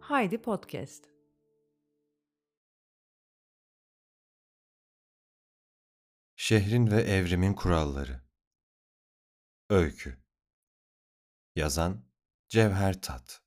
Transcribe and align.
Haydi 0.00 0.42
Podcast. 0.42 1.04
Şehrin 6.36 6.90
ve 6.90 7.02
Evrimin 7.02 7.54
Kuralları 7.54 8.20
Öykü 9.70 10.18
Yazan 11.56 12.04
Cevher 12.48 13.02
Tat 13.02 13.42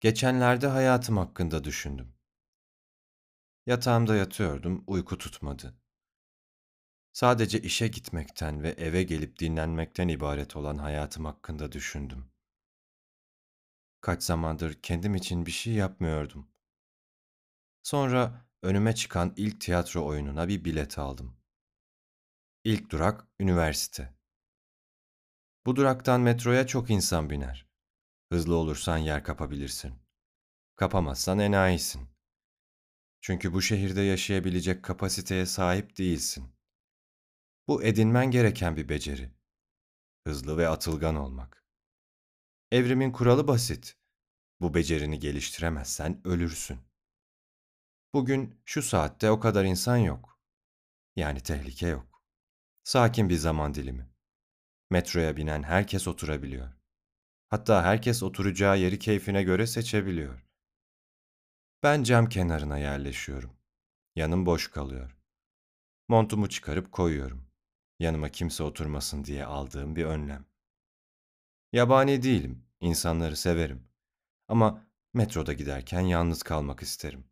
Geçenlerde 0.00 0.66
hayatım 0.66 1.16
hakkında 1.16 1.64
düşündüm. 1.64 2.13
Yatağımda 3.66 4.16
yatıyordum, 4.16 4.84
uyku 4.86 5.18
tutmadı. 5.18 5.74
Sadece 7.12 7.60
işe 7.60 7.88
gitmekten 7.88 8.62
ve 8.62 8.68
eve 8.68 9.02
gelip 9.02 9.38
dinlenmekten 9.38 10.08
ibaret 10.08 10.56
olan 10.56 10.78
hayatım 10.78 11.24
hakkında 11.24 11.72
düşündüm. 11.72 12.30
Kaç 14.00 14.22
zamandır 14.22 14.82
kendim 14.82 15.14
için 15.14 15.46
bir 15.46 15.50
şey 15.50 15.72
yapmıyordum. 15.72 16.48
Sonra 17.82 18.46
önüme 18.62 18.94
çıkan 18.94 19.32
ilk 19.36 19.60
tiyatro 19.60 20.06
oyununa 20.06 20.48
bir 20.48 20.64
bilet 20.64 20.98
aldım. 20.98 21.36
İlk 22.64 22.90
durak 22.90 23.26
üniversite. 23.40 24.14
Bu 25.66 25.76
duraktan 25.76 26.20
metroya 26.20 26.66
çok 26.66 26.90
insan 26.90 27.30
biner. 27.30 27.66
Hızlı 28.32 28.56
olursan 28.56 28.98
yer 28.98 29.24
kapabilirsin. 29.24 29.94
Kapamazsan 30.76 31.38
enayisin. 31.38 32.13
Çünkü 33.26 33.52
bu 33.52 33.62
şehirde 33.62 34.00
yaşayabilecek 34.00 34.82
kapasiteye 34.82 35.46
sahip 35.46 35.98
değilsin. 35.98 36.52
Bu 37.68 37.82
edinmen 37.82 38.30
gereken 38.30 38.76
bir 38.76 38.88
beceri. 38.88 39.30
Hızlı 40.26 40.58
ve 40.58 40.68
atılgan 40.68 41.16
olmak. 41.16 41.64
Evrimin 42.72 43.12
kuralı 43.12 43.48
basit. 43.48 43.96
Bu 44.60 44.74
becerini 44.74 45.18
geliştiremezsen 45.18 46.20
ölürsün. 46.24 46.80
Bugün 48.14 48.60
şu 48.64 48.82
saatte 48.82 49.30
o 49.30 49.40
kadar 49.40 49.64
insan 49.64 49.96
yok. 49.96 50.40
Yani 51.16 51.40
tehlike 51.40 51.86
yok. 51.86 52.22
Sakin 52.82 53.28
bir 53.28 53.36
zaman 53.36 53.74
dilimi. 53.74 54.10
Metroya 54.90 55.36
binen 55.36 55.62
herkes 55.62 56.08
oturabiliyor. 56.08 56.72
Hatta 57.48 57.82
herkes 57.82 58.22
oturacağı 58.22 58.78
yeri 58.78 58.98
keyfine 58.98 59.42
göre 59.42 59.66
seçebiliyor. 59.66 60.43
Ben 61.84 62.02
cam 62.02 62.28
kenarına 62.28 62.78
yerleşiyorum. 62.78 63.56
Yanım 64.16 64.46
boş 64.46 64.70
kalıyor. 64.70 65.16
Montumu 66.08 66.48
çıkarıp 66.48 66.92
koyuyorum. 66.92 67.46
Yanıma 67.98 68.28
kimse 68.28 68.62
oturmasın 68.62 69.24
diye 69.24 69.44
aldığım 69.44 69.96
bir 69.96 70.04
önlem. 70.04 70.44
Yabani 71.72 72.22
değilim, 72.22 72.66
insanları 72.80 73.36
severim. 73.36 73.88
Ama 74.48 74.84
metroda 75.14 75.52
giderken 75.52 76.00
yalnız 76.00 76.42
kalmak 76.42 76.82
isterim. 76.82 77.24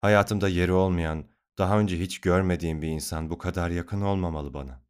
Hayatımda 0.00 0.48
yeri 0.48 0.72
olmayan, 0.72 1.24
daha 1.58 1.78
önce 1.78 2.00
hiç 2.00 2.20
görmediğim 2.20 2.82
bir 2.82 2.88
insan 2.88 3.30
bu 3.30 3.38
kadar 3.38 3.70
yakın 3.70 4.00
olmamalı 4.00 4.54
bana. 4.54 4.82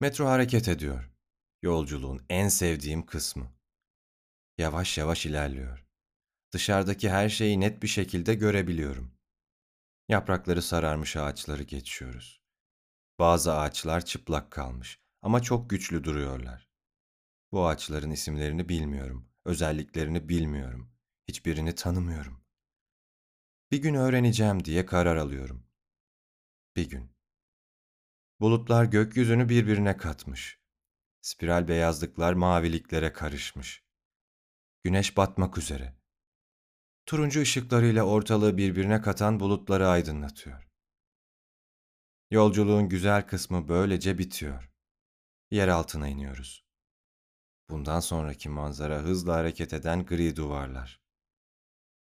Metro 0.00 0.26
hareket 0.26 0.68
ediyor. 0.68 1.10
Yolculuğun 1.62 2.22
en 2.28 2.48
sevdiğim 2.48 3.06
kısmı. 3.06 3.52
Yavaş 4.58 4.98
yavaş 4.98 5.26
ilerliyor. 5.26 5.91
Dışarıdaki 6.52 7.10
her 7.10 7.28
şeyi 7.28 7.60
net 7.60 7.82
bir 7.82 7.88
şekilde 7.88 8.34
görebiliyorum. 8.34 9.14
Yaprakları 10.08 10.62
sararmış 10.62 11.16
ağaçları 11.16 11.62
geçiyoruz. 11.62 12.42
Bazı 13.18 13.54
ağaçlar 13.54 14.04
çıplak 14.04 14.50
kalmış 14.50 15.00
ama 15.22 15.42
çok 15.42 15.70
güçlü 15.70 16.04
duruyorlar. 16.04 16.68
Bu 17.52 17.66
ağaçların 17.66 18.10
isimlerini 18.10 18.68
bilmiyorum, 18.68 19.28
özelliklerini 19.44 20.28
bilmiyorum. 20.28 20.92
Hiçbirini 21.28 21.74
tanımıyorum. 21.74 22.44
Bir 23.70 23.82
gün 23.82 23.94
öğreneceğim 23.94 24.64
diye 24.64 24.86
karar 24.86 25.16
alıyorum. 25.16 25.66
Bir 26.76 26.90
gün. 26.90 27.12
Bulutlar 28.40 28.84
gökyüzünü 28.84 29.48
birbirine 29.48 29.96
katmış. 29.96 30.58
Spiral 31.20 31.68
beyazlıklar 31.68 32.32
maviliklere 32.32 33.12
karışmış. 33.12 33.84
Güneş 34.84 35.16
batmak 35.16 35.58
üzere. 35.58 36.01
Turuncu 37.06 37.40
ışıklarıyla 37.40 38.04
ortalığı 38.04 38.56
birbirine 38.56 39.00
katan 39.00 39.40
bulutları 39.40 39.88
aydınlatıyor. 39.88 40.68
Yolculuğun 42.30 42.88
güzel 42.88 43.26
kısmı 43.26 43.68
böylece 43.68 44.18
bitiyor. 44.18 44.70
Yer 45.50 45.68
altına 45.68 46.08
iniyoruz. 46.08 46.66
Bundan 47.70 48.00
sonraki 48.00 48.48
manzara 48.48 48.98
hızla 48.98 49.34
hareket 49.34 49.72
eden 49.72 50.06
gri 50.06 50.36
duvarlar. 50.36 51.02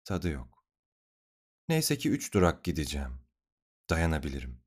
Tadı 0.04 0.30
yok. 0.30 0.66
Neyse 1.70 1.98
ki 1.98 2.10
üç 2.10 2.34
durak 2.34 2.64
gideceğim. 2.64 3.22
Dayanabilirim. 3.90 4.64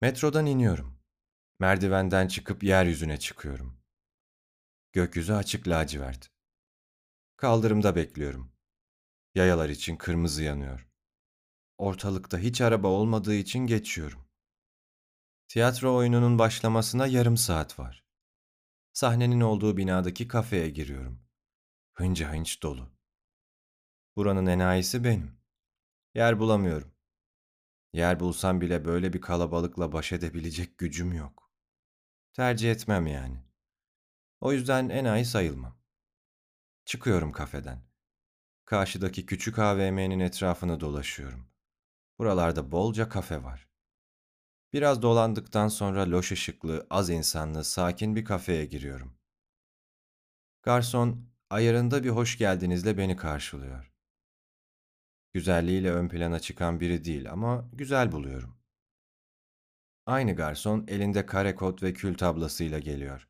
Metrodan 0.00 0.46
iniyorum. 0.46 1.00
Merdivenden 1.58 2.28
çıkıp 2.28 2.62
yeryüzüne 2.62 3.18
çıkıyorum. 3.18 3.82
Gökyüzü 4.92 5.32
açık 5.32 5.68
lacivert. 5.68 6.30
Kaldırımda 7.36 7.96
bekliyorum. 7.96 8.52
Yayalar 9.34 9.68
için 9.68 9.96
kırmızı 9.96 10.42
yanıyor. 10.42 10.88
Ortalıkta 11.78 12.38
hiç 12.38 12.60
araba 12.60 12.88
olmadığı 12.88 13.34
için 13.34 13.58
geçiyorum. 13.58 14.28
Tiyatro 15.48 15.94
oyununun 15.96 16.38
başlamasına 16.38 17.06
yarım 17.06 17.36
saat 17.36 17.78
var. 17.78 18.04
Sahnenin 18.92 19.40
olduğu 19.40 19.76
binadaki 19.76 20.28
kafeye 20.28 20.70
giriyorum. 20.70 21.22
Hınca 21.92 22.32
hınç 22.32 22.62
dolu. 22.62 22.92
Buranın 24.16 24.46
enayisi 24.46 25.04
benim. 25.04 25.40
Yer 26.14 26.38
bulamıyorum. 26.38 26.94
Yer 27.92 28.20
bulsam 28.20 28.60
bile 28.60 28.84
böyle 28.84 29.12
bir 29.12 29.20
kalabalıkla 29.20 29.92
baş 29.92 30.12
edebilecek 30.12 30.78
gücüm 30.78 31.12
yok. 31.12 31.52
Tercih 32.32 32.70
etmem 32.70 33.06
yani. 33.06 33.44
O 34.40 34.52
yüzden 34.52 34.88
enayi 34.88 35.24
sayılmam. 35.24 35.78
Çıkıyorum 36.84 37.32
kafeden. 37.32 37.91
Karşıdaki 38.72 39.26
küçük 39.26 39.58
AVM'nin 39.58 40.20
etrafını 40.20 40.80
dolaşıyorum. 40.80 41.46
Buralarda 42.18 42.72
bolca 42.72 43.08
kafe 43.08 43.42
var. 43.42 43.68
Biraz 44.72 45.02
dolandıktan 45.02 45.68
sonra 45.68 46.10
loş 46.10 46.32
ışıklı, 46.32 46.86
az 46.90 47.10
insanlı, 47.10 47.64
sakin 47.64 48.16
bir 48.16 48.24
kafeye 48.24 48.64
giriyorum. 48.64 49.18
Garson 50.62 51.28
ayarında 51.50 52.04
bir 52.04 52.10
hoş 52.10 52.38
geldinizle 52.38 52.98
beni 52.98 53.16
karşılıyor. 53.16 53.92
Güzelliğiyle 55.32 55.92
ön 55.92 56.08
plana 56.08 56.40
çıkan 56.40 56.80
biri 56.80 57.04
değil 57.04 57.32
ama 57.32 57.70
güzel 57.72 58.12
buluyorum. 58.12 58.58
Aynı 60.06 60.36
garson 60.36 60.84
elinde 60.88 61.26
kare 61.26 61.54
kod 61.54 61.82
ve 61.82 61.92
kül 61.92 62.14
tablasıyla 62.14 62.78
geliyor. 62.78 63.28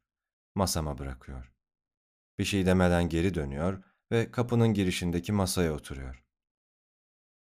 Masama 0.55 0.99
bırakıyor. 0.99 1.53
Bir 2.39 2.45
şey 2.45 2.67
demeden 2.67 3.09
geri 3.09 3.35
dönüyor 3.35 3.92
ve 4.13 4.31
kapının 4.31 4.75
girişindeki 4.75 5.33
masaya 5.33 5.73
oturuyor. 5.73 6.25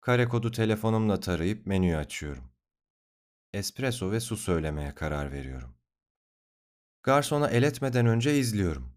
Kare 0.01 0.27
kodu 0.27 0.51
telefonumla 0.51 1.19
tarayıp 1.19 1.65
menüyü 1.65 1.97
açıyorum. 1.97 2.51
Espresso 3.53 4.11
ve 4.11 4.19
su 4.19 4.37
söylemeye 4.37 4.95
karar 4.95 5.31
veriyorum. 5.31 5.75
Garsona 7.03 7.49
el 7.49 7.63
etmeden 7.63 8.05
önce 8.05 8.39
izliyorum. 8.39 8.95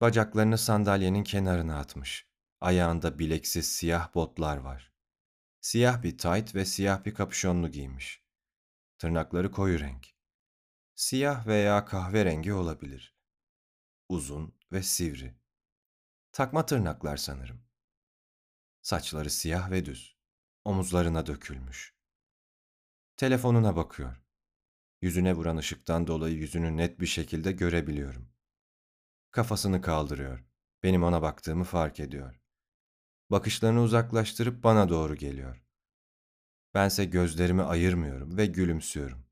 Bacaklarını 0.00 0.58
sandalyenin 0.58 1.24
kenarına 1.24 1.78
atmış. 1.78 2.26
Ayağında 2.60 3.18
bileksiz 3.18 3.72
siyah 3.72 4.14
botlar 4.14 4.56
var. 4.56 4.92
Siyah 5.60 6.02
bir 6.02 6.18
tayt 6.18 6.54
ve 6.54 6.64
siyah 6.64 7.04
bir 7.04 7.14
kapüşonlu 7.14 7.70
giymiş. 7.70 8.24
Tırnakları 8.98 9.50
koyu 9.50 9.80
renk. 9.80 10.06
Siyah 10.94 11.46
veya 11.46 11.84
kahverengi 11.84 12.52
olabilir. 12.52 13.16
Uzun 14.08 14.54
ve 14.72 14.82
sivri. 14.82 15.45
Takma 16.36 16.66
tırnaklar 16.66 17.16
sanırım. 17.16 17.60
Saçları 18.82 19.30
siyah 19.30 19.70
ve 19.70 19.84
düz. 19.84 20.16
Omuzlarına 20.64 21.26
dökülmüş. 21.26 21.94
Telefonuna 23.16 23.76
bakıyor. 23.76 24.22
Yüzüne 25.02 25.34
vuran 25.34 25.56
ışıktan 25.56 26.06
dolayı 26.06 26.36
yüzünü 26.36 26.76
net 26.76 27.00
bir 27.00 27.06
şekilde 27.06 27.52
görebiliyorum. 27.52 28.28
Kafasını 29.30 29.80
kaldırıyor. 29.80 30.44
Benim 30.82 31.02
ona 31.02 31.22
baktığımı 31.22 31.64
fark 31.64 32.00
ediyor. 32.00 32.40
Bakışlarını 33.30 33.82
uzaklaştırıp 33.82 34.64
bana 34.64 34.88
doğru 34.88 35.14
geliyor. 35.14 35.64
Bense 36.74 37.04
gözlerimi 37.04 37.62
ayırmıyorum 37.62 38.36
ve 38.36 38.46
gülümsüyorum. 38.46 39.26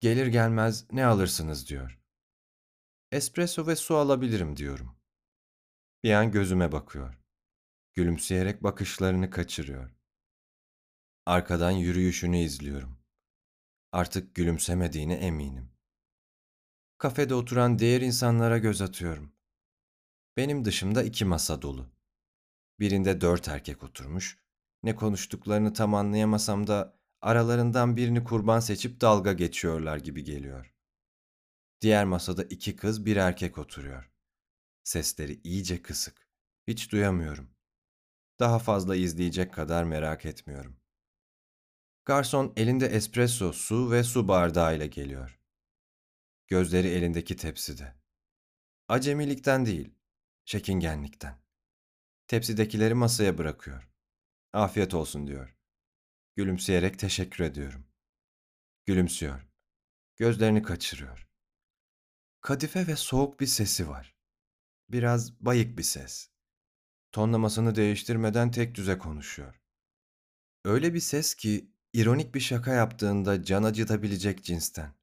Gelir 0.00 0.26
gelmez 0.26 0.92
ne 0.92 1.06
alırsınız 1.06 1.68
diyor. 1.68 2.00
Espresso 3.12 3.66
ve 3.66 3.76
su 3.76 3.96
alabilirim 3.96 4.56
diyorum. 4.56 4.97
Bir 6.04 6.12
an 6.12 6.30
gözüme 6.30 6.72
bakıyor. 6.72 7.18
Gülümseyerek 7.94 8.62
bakışlarını 8.62 9.30
kaçırıyor. 9.30 9.90
Arkadan 11.26 11.70
yürüyüşünü 11.70 12.38
izliyorum. 12.38 12.98
Artık 13.92 14.34
gülümsemediğine 14.34 15.14
eminim. 15.14 15.70
Kafede 16.98 17.34
oturan 17.34 17.78
diğer 17.78 18.00
insanlara 18.00 18.58
göz 18.58 18.82
atıyorum. 18.82 19.32
Benim 20.36 20.64
dışımda 20.64 21.02
iki 21.02 21.24
masa 21.24 21.62
dolu. 21.62 21.90
Birinde 22.80 23.20
dört 23.20 23.48
erkek 23.48 23.82
oturmuş. 23.82 24.38
Ne 24.82 24.96
konuştuklarını 24.96 25.72
tam 25.72 25.94
anlayamasam 25.94 26.66
da 26.66 26.98
aralarından 27.20 27.96
birini 27.96 28.24
kurban 28.24 28.60
seçip 28.60 29.00
dalga 29.00 29.32
geçiyorlar 29.32 29.96
gibi 29.96 30.24
geliyor. 30.24 30.74
Diğer 31.80 32.04
masada 32.04 32.44
iki 32.44 32.76
kız 32.76 33.06
bir 33.06 33.16
erkek 33.16 33.58
oturuyor. 33.58 34.17
Sesleri 34.88 35.40
iyice 35.44 35.82
kısık. 35.82 36.28
Hiç 36.66 36.92
duyamıyorum. 36.92 37.50
Daha 38.38 38.58
fazla 38.58 38.96
izleyecek 38.96 39.54
kadar 39.54 39.84
merak 39.84 40.26
etmiyorum. 40.26 40.80
Garson 42.04 42.52
elinde 42.56 42.86
espresso, 42.86 43.52
su 43.52 43.90
ve 43.90 44.02
su 44.02 44.28
bardağıyla 44.28 44.86
geliyor. 44.86 45.40
Gözleri 46.46 46.88
elindeki 46.88 47.36
tepside. 47.36 47.94
Acemilikten 48.88 49.66
değil, 49.66 49.94
çekingenlikten. 50.44 51.42
Tepsidekileri 52.26 52.94
masaya 52.94 53.38
bırakıyor. 53.38 53.90
Afiyet 54.52 54.94
olsun 54.94 55.26
diyor. 55.26 55.56
Gülümseyerek 56.36 56.98
teşekkür 56.98 57.44
ediyorum. 57.44 57.86
Gülümsüyor. 58.86 59.48
Gözlerini 60.16 60.62
kaçırıyor. 60.62 61.28
Kadife 62.40 62.86
ve 62.86 62.96
soğuk 62.96 63.40
bir 63.40 63.46
sesi 63.46 63.88
var. 63.88 64.17
Biraz 64.90 65.40
bayık 65.40 65.78
bir 65.78 65.82
ses. 65.82 66.30
Tonlamasını 67.12 67.74
değiştirmeden 67.74 68.50
tek 68.50 68.74
düze 68.74 68.98
konuşuyor. 68.98 69.60
Öyle 70.64 70.94
bir 70.94 71.00
ses 71.00 71.34
ki 71.34 71.70
ironik 71.92 72.34
bir 72.34 72.40
şaka 72.40 72.72
yaptığında 72.72 73.42
can 73.42 73.62
acıtabilecek 73.62 74.44
cinsten. 74.44 74.94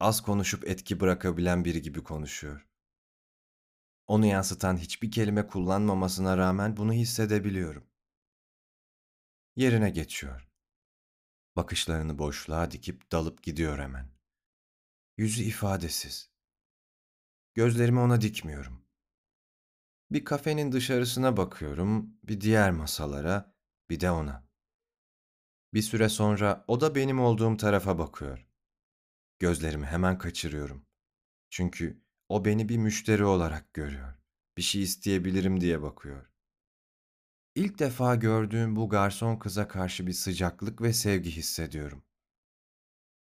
Az 0.00 0.22
konuşup 0.22 0.68
etki 0.68 1.00
bırakabilen 1.00 1.64
biri 1.64 1.82
gibi 1.82 2.02
konuşuyor. 2.02 2.66
Onu 4.06 4.26
yansıtan 4.26 4.76
hiçbir 4.76 5.10
kelime 5.10 5.46
kullanmamasına 5.46 6.36
rağmen 6.38 6.76
bunu 6.76 6.92
hissedebiliyorum. 6.92 7.86
Yerine 9.56 9.90
geçiyor. 9.90 10.48
Bakışlarını 11.56 12.18
boşluğa 12.18 12.70
dikip 12.70 13.12
dalıp 13.12 13.42
gidiyor 13.42 13.78
hemen. 13.78 14.10
Yüzü 15.16 15.42
ifadesiz. 15.42 16.29
Gözlerimi 17.54 18.00
ona 18.00 18.20
dikmiyorum. 18.20 18.84
Bir 20.10 20.24
kafenin 20.24 20.72
dışarısına 20.72 21.36
bakıyorum, 21.36 22.18
bir 22.24 22.40
diğer 22.40 22.70
masalara, 22.70 23.54
bir 23.90 24.00
de 24.00 24.10
ona. 24.10 24.48
Bir 25.74 25.82
süre 25.82 26.08
sonra 26.08 26.64
o 26.68 26.80
da 26.80 26.94
benim 26.94 27.20
olduğum 27.20 27.56
tarafa 27.56 27.98
bakıyor. 27.98 28.46
Gözlerimi 29.38 29.86
hemen 29.86 30.18
kaçırıyorum. 30.18 30.86
Çünkü 31.50 32.02
o 32.28 32.44
beni 32.44 32.68
bir 32.68 32.76
müşteri 32.76 33.24
olarak 33.24 33.74
görüyor. 33.74 34.14
Bir 34.56 34.62
şey 34.62 34.82
isteyebilirim 34.82 35.60
diye 35.60 35.82
bakıyor. 35.82 36.30
İlk 37.54 37.78
defa 37.78 38.14
gördüğüm 38.14 38.76
bu 38.76 38.88
garson 38.88 39.36
kıza 39.36 39.68
karşı 39.68 40.06
bir 40.06 40.12
sıcaklık 40.12 40.82
ve 40.82 40.92
sevgi 40.92 41.30
hissediyorum. 41.30 42.04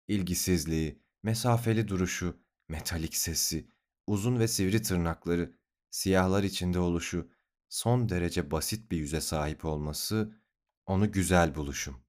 İlgisizliği, 0.09 1.03
mesafeli 1.23 1.89
duruşu, 1.89 2.41
metalik 2.69 3.17
sesi, 3.17 3.71
uzun 4.07 4.39
ve 4.39 4.49
sivri 4.49 4.83
tırnakları, 4.83 5.59
siyahlar 5.91 6.43
içinde 6.43 6.79
oluşu, 6.79 7.31
son 7.69 8.09
derece 8.09 8.51
basit 8.51 8.91
bir 8.91 8.97
yüze 8.97 9.21
sahip 9.21 9.65
olması, 9.65 10.43
onu 10.87 11.13
güzel 11.13 11.55
buluşum. 11.55 12.05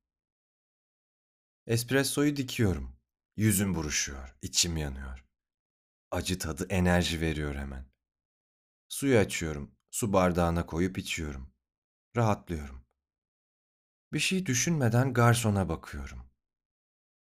Espressoyu 1.67 2.35
dikiyorum. 2.35 2.97
Yüzüm 3.37 3.75
buruşuyor, 3.75 4.37
içim 4.41 4.77
yanıyor. 4.77 5.25
Acı 6.11 6.39
tadı 6.39 6.65
enerji 6.69 7.21
veriyor 7.21 7.55
hemen. 7.55 7.85
Suyu 8.89 9.17
açıyorum, 9.17 9.75
su 9.91 10.13
bardağına 10.13 10.65
koyup 10.65 10.97
içiyorum. 10.97 11.53
Rahatlıyorum. 12.15 12.85
Bir 14.13 14.19
şey 14.19 14.45
düşünmeden 14.45 15.13
garsona 15.13 15.69
bakıyorum. 15.69 16.31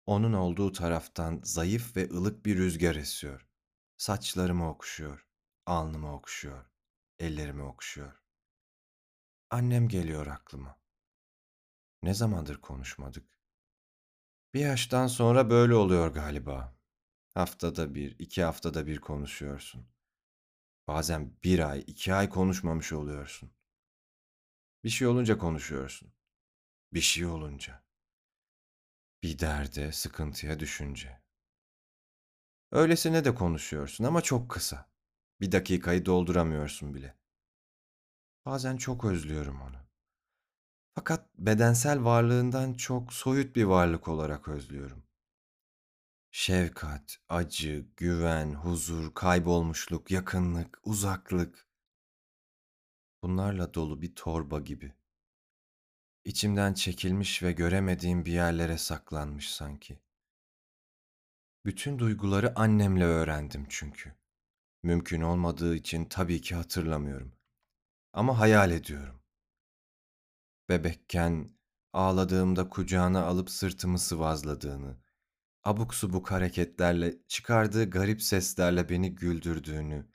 Onun 0.06 0.34
olduğu 0.34 0.72
taraftan 0.72 1.42
zayıf 1.44 1.98
ve 1.98 2.10
ılık 2.10 2.46
bir 2.46 2.58
rüzgar 2.58 2.96
esiyor. 2.96 3.46
Saçlarımı 3.97 4.69
okşuyor, 4.69 5.27
alnımı 5.65 6.13
okşuyor, 6.13 6.65
ellerimi 7.19 7.63
okşuyor. 7.63 8.21
Annem 9.49 9.88
geliyor 9.88 10.27
aklıma. 10.27 10.79
Ne 12.03 12.13
zamandır 12.13 12.61
konuşmadık. 12.61 13.39
Bir 14.53 14.59
yaştan 14.59 15.07
sonra 15.07 15.49
böyle 15.49 15.73
oluyor 15.75 16.07
galiba. 16.07 16.77
Haftada 17.33 17.95
bir, 17.95 18.19
iki 18.19 18.44
haftada 18.44 18.88
bir 18.88 19.01
konuşuyorsun. 19.01 19.88
Bazen 20.88 21.38
bir 21.44 21.69
ay, 21.69 21.83
iki 21.88 22.13
ay 22.13 22.29
konuşmamış 22.29 22.94
oluyorsun. 22.94 23.51
Bir 24.83 24.89
şey 24.89 25.07
olunca 25.07 25.38
konuşuyorsun. 25.38 26.13
Bir 26.94 27.01
şey 27.01 27.25
olunca. 27.25 27.83
Bir 29.23 29.39
derde, 29.39 29.91
sıkıntıya 29.91 30.59
düşünce. 30.59 31.26
Öylesine 32.72 33.25
de 33.25 33.36
konuşuyorsun 33.36 34.04
ama 34.04 34.22
çok 34.22 34.50
kısa. 34.52 34.90
Bir 35.42 35.52
dakikayı 35.52 36.06
dolduramıyorsun 36.06 36.94
bile. 36.94 37.18
Bazen 38.46 38.78
çok 38.78 39.06
özlüyorum 39.06 39.62
onu. 39.62 39.88
Fakat 40.96 41.30
bedensel 41.38 42.04
varlığından 42.04 42.74
çok 42.74 43.14
soyut 43.14 43.56
bir 43.56 43.64
varlık 43.64 44.08
olarak 44.08 44.48
özlüyorum. 44.48 45.04
Şefkat, 46.31 47.18
acı, 47.30 47.86
güven, 47.98 48.54
huzur, 48.54 49.14
kaybolmuşluk, 49.14 50.12
yakınlık, 50.12 50.80
uzaklık. 50.84 51.68
Bunlarla 53.24 53.74
dolu 53.74 54.02
bir 54.02 54.16
torba 54.16 54.60
gibi. 54.60 54.94
İçimden 56.25 56.74
çekilmiş 56.74 57.44
ve 57.44 57.52
göremediğim 57.52 58.25
bir 58.25 58.31
yerlere 58.31 58.78
saklanmış 58.78 59.52
sanki. 59.52 60.00
Bütün 61.68 62.00
duyguları 62.00 62.60
annemle 62.60 63.04
öğrendim 63.04 63.66
çünkü. 63.69 64.14
Mümkün 64.84 65.22
olmadığı 65.22 65.75
için 65.75 66.06
tabii 66.06 66.42
ki 66.42 66.56
hatırlamıyorum. 66.56 67.36
Ama 68.14 68.40
hayal 68.40 68.72
ediyorum. 68.72 69.22
Bebekken 70.69 71.52
ağladığımda 71.94 72.69
kucağına 72.69 73.24
alıp 73.24 73.50
sırtımı 73.50 74.00
sıvazladığını, 74.00 74.97
abuk 75.64 75.95
subuk 75.95 76.31
hareketlerle, 76.31 77.16
çıkardığı 77.28 77.90
garip 77.90 78.21
seslerle 78.21 78.90
beni 78.90 79.16
güldürdüğünü, 79.16 80.07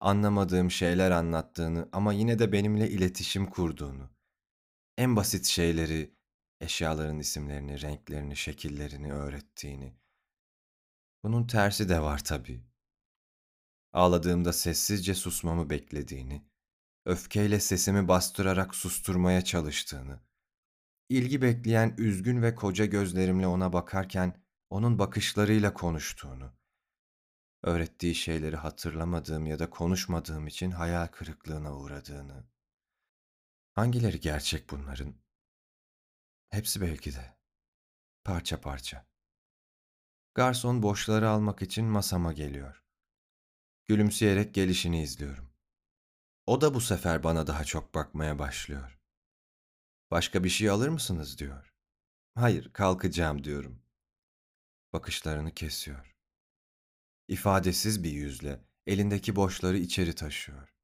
anlamadığım 0.00 0.70
şeyler 0.70 1.10
anlattığını 1.10 1.88
ama 1.92 2.12
yine 2.12 2.38
de 2.38 2.52
benimle 2.52 2.90
iletişim 2.90 3.46
kurduğunu, 3.46 4.10
en 4.98 5.16
basit 5.16 5.46
şeyleri, 5.46 6.14
eşyaların 6.60 7.18
isimlerini, 7.18 7.82
renklerini, 7.82 8.36
şekillerini 8.36 9.12
öğrettiğini. 9.12 9.99
Bunun 11.22 11.46
tersi 11.46 11.88
de 11.88 12.00
var 12.02 12.24
tabii. 12.24 12.64
Ağladığımda 13.92 14.52
sessizce 14.52 15.14
susmamı 15.14 15.70
beklediğini, 15.70 16.44
öfkeyle 17.04 17.60
sesimi 17.60 18.08
bastırarak 18.08 18.74
susturmaya 18.74 19.44
çalıştığını, 19.44 20.20
ilgi 21.08 21.42
bekleyen 21.42 21.94
üzgün 21.98 22.42
ve 22.42 22.54
koca 22.54 22.84
gözlerimle 22.84 23.46
ona 23.46 23.72
bakarken 23.72 24.44
onun 24.70 24.98
bakışlarıyla 24.98 25.74
konuştuğunu, 25.74 26.52
öğrettiği 27.62 28.14
şeyleri 28.14 28.56
hatırlamadığım 28.56 29.46
ya 29.46 29.58
da 29.58 29.70
konuşmadığım 29.70 30.46
için 30.46 30.70
hayal 30.70 31.06
kırıklığına 31.06 31.76
uğradığını. 31.76 32.44
Hangileri 33.74 34.20
gerçek 34.20 34.70
bunların? 34.70 35.14
Hepsi 36.48 36.80
belki 36.80 37.14
de. 37.14 37.36
Parça 38.24 38.60
parça. 38.60 39.09
Garson 40.34 40.82
boşları 40.82 41.28
almak 41.28 41.62
için 41.62 41.84
masama 41.84 42.32
geliyor. 42.32 42.84
Gülümseyerek 43.86 44.54
gelişini 44.54 45.02
izliyorum. 45.02 45.50
O 46.46 46.60
da 46.60 46.74
bu 46.74 46.80
sefer 46.80 47.22
bana 47.22 47.46
daha 47.46 47.64
çok 47.64 47.94
bakmaya 47.94 48.38
başlıyor. 48.38 49.00
Başka 50.10 50.44
bir 50.44 50.48
şey 50.48 50.70
alır 50.70 50.88
mısınız 50.88 51.38
diyor. 51.38 51.74
Hayır, 52.34 52.72
kalkacağım 52.72 53.44
diyorum. 53.44 53.82
Bakışlarını 54.92 55.54
kesiyor. 55.54 56.16
İfadesiz 57.28 58.04
bir 58.04 58.12
yüzle 58.12 58.64
elindeki 58.86 59.36
boşları 59.36 59.78
içeri 59.78 60.14
taşıyor. 60.14 60.74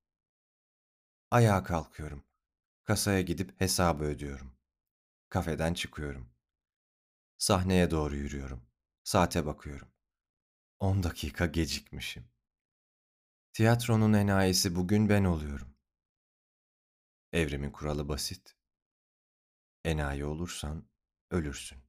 Ayağa 1.31 1.62
kalkıyorum. 1.65 2.25
Kasaya 2.85 3.21
gidip 3.21 3.61
hesabı 3.61 4.05
ödüyorum. 4.05 4.57
Kafeden 5.29 5.75
çıkıyorum. 5.75 6.31
Sahneye 7.38 7.91
doğru 7.91 8.17
yürüyorum. 8.17 8.65
Saate 9.06 9.46
bakıyorum. 9.46 9.88
On 10.78 11.02
dakika 11.02 11.46
gecikmişim. 11.46 12.28
Tiyatronun 13.52 14.12
enayisi 14.12 14.76
bugün 14.76 15.08
ben 15.08 15.25
oluyorum. 15.25 15.75
Evrimin 17.32 17.70
kuralı 17.70 18.08
basit. 18.08 18.56
Enayi 19.84 20.25
olursan 20.25 20.88
ölürsün. 21.30 21.86